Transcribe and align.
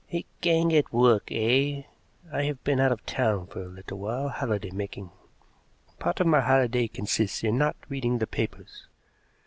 "A 0.11 0.25
gang 0.41 0.73
at 0.73 0.91
work, 0.91 1.27
eh? 1.31 1.83
I 2.33 2.45
have 2.45 2.63
been 2.63 2.79
out 2.79 2.91
of 2.91 3.05
town 3.05 3.45
for 3.45 3.61
a 3.61 3.67
little 3.67 3.99
while 3.99 4.29
holiday 4.29 4.71
making, 4.71 5.11
and 5.89 5.99
part 5.99 6.19
of 6.19 6.25
my 6.25 6.41
holiday 6.41 6.87
consists 6.87 7.43
in 7.43 7.59
not 7.59 7.75
reading 7.87 8.17
the 8.17 8.25
papers. 8.25 8.87